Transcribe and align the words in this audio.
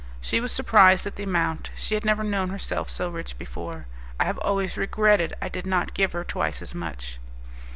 She 0.19 0.41
was 0.41 0.51
surprised 0.51 1.05
at 1.05 1.15
the 1.15 1.21
amount; 1.25 1.69
she 1.75 1.93
had 1.93 2.03
never 2.03 2.23
known 2.23 2.49
herself 2.49 2.89
so 2.89 3.07
rich 3.07 3.37
before. 3.37 3.85
I 4.19 4.25
have 4.25 4.39
always 4.39 4.75
regretted 4.75 5.35
I 5.43 5.47
did 5.47 5.67
not 5.67 5.93
give 5.93 6.13
her 6.13 6.23
twice 6.23 6.59
as 6.59 6.73
much. 6.73 7.19